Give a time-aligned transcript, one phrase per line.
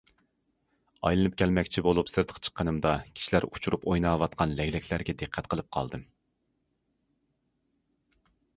[1.07, 6.09] ئايلىنىپ كەلمەكچى بولۇپ سىرتقا چىققىنىمدا، كىشىلەر ئۇچۇرۇپ ئويناۋاتقان لەگلەكلەرگە دىققەت قىلىپ قالدىم.